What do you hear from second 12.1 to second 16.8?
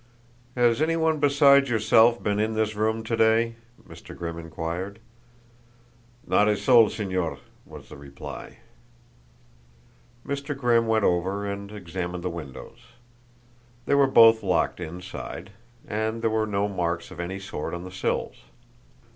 the windows. They were both locked inside; and there were no